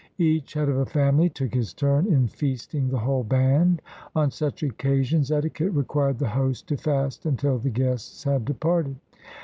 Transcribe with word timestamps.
Each 0.17 0.55
head 0.55 0.67
of 0.67 0.77
a 0.77 0.85
family 0.87 1.29
took 1.29 1.53
his 1.53 1.75
turn 1.75 2.07
in 2.07 2.27
feasting 2.27 2.89
the 2.89 2.97
whole 2.97 3.23
band. 3.23 3.83
On 4.15 4.31
such 4.31 4.63
occasions 4.63 5.29
eti 5.29 5.51
quette 5.51 5.75
required 5.75 6.17
the 6.17 6.29
host 6.29 6.65
to 6.69 6.75
fast 6.77 7.27
until 7.27 7.59
the 7.59 7.69
guests 7.69 8.23
had 8.23 8.45
departed. 8.45 8.95